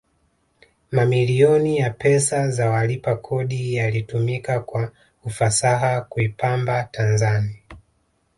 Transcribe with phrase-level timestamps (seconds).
[0.91, 4.91] mamilioni ya pesa za walipa kodi yalitumika kwa
[5.23, 7.59] ufasaha kuipamba tanzani